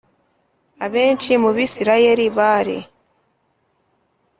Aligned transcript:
Abenshi 0.85 1.31
mu 1.43 1.49
Bisirayeli 1.55 2.25
bari 2.37 2.77